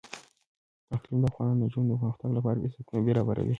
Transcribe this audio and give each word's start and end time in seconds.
اقلیم 0.95 1.19
د 1.21 1.25
افغان 1.29 1.51
نجونو 1.61 1.87
د 1.89 1.93
پرمختګ 1.99 2.29
لپاره 2.37 2.57
فرصتونه 2.61 2.99
برابروي. 3.07 3.49